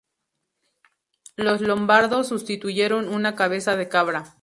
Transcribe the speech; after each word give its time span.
Los 1.35 1.61
lombardos 1.61 2.29
sustituyeron 2.29 3.07
una 3.07 3.35
cabeza 3.35 3.75
de 3.75 3.87
cabra. 3.87 4.35